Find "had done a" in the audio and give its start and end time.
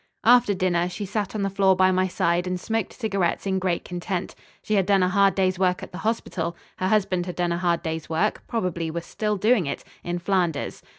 4.73-5.09, 7.27-7.59